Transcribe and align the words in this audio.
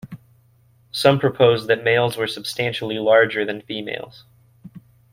Some 0.91 1.19
propose 1.19 1.67
that 1.67 1.83
males 1.83 2.17
were 2.17 2.25
substantially 2.25 2.97
larger 2.97 3.45
than 3.45 3.61
females. 3.61 4.23